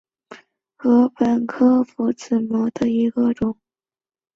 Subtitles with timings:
[0.29, 3.55] 单蕊拂子茅为禾本科拂子茅属下的一个种。